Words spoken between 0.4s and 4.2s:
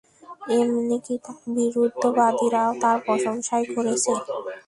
এমন কি তাঁর বিরুদ্ধবাদীরাও তাঁর প্রশংসাই করেছে।